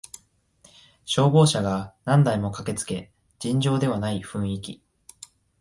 [1.05, 4.81] 消防車が何台も駆けつけ尋常ではない雰囲気